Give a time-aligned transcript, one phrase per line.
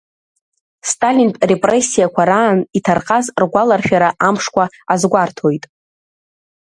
[0.91, 5.63] Сталинтә репрессиақәа раан иҭархаз ргәаларшәара амшқәа азгәарҭоит.